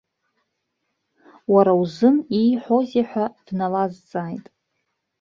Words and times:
Уара 1.53 1.71
узын 1.81 2.15
ииҳәозеи 2.41 3.05
ҳәа 3.09 3.25
дналазҵааит. 3.45 4.45